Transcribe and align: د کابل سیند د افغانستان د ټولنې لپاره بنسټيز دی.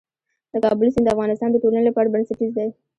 د 0.53 0.53
کابل 0.65 0.87
سیند 0.93 1.05
د 1.07 1.13
افغانستان 1.15 1.49
د 1.51 1.57
ټولنې 1.63 1.83
لپاره 1.89 2.11
بنسټيز 2.13 2.51
دی. 2.57 2.69